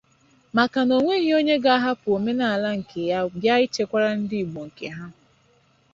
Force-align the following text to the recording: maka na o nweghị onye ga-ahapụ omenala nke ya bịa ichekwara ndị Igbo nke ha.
maka 0.57 0.79
na 0.87 0.93
o 0.99 1.01
nweghị 1.03 1.31
onye 1.39 1.55
ga-ahapụ 1.63 2.07
omenala 2.17 2.69
nke 2.79 2.99
ya 3.11 3.19
bịa 3.39 3.55
ichekwara 3.65 4.09
ndị 4.19 4.37
Igbo 4.43 4.61
nke 4.67 4.87
ha. 4.95 5.05